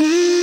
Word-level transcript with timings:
She 0.00 0.39